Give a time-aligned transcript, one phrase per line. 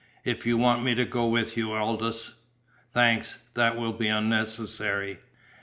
[0.25, 2.33] "If you want me to go with you, Aldous"
[2.91, 3.37] "Thanks.
[3.53, 5.19] That will be unnecessary."